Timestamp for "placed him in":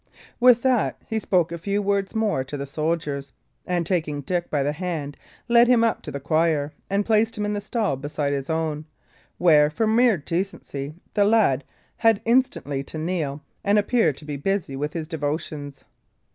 7.05-7.53